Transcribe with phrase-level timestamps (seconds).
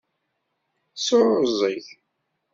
[0.93, 1.87] Tesɛuẓẓeg.